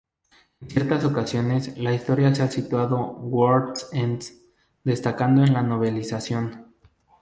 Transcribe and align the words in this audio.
En 0.61 0.67
ciertas 0.67 1.05
ocasiones 1.05 1.77
la 1.77 1.93
historia 1.93 2.33
se 2.33 2.41
ha 2.41 2.49
titulado 2.49 2.97
"World's 3.19 3.87
End", 3.93 4.23
destacando 4.83 5.43
en 5.43 5.53
la 5.53 5.61
novelización. 5.61 6.73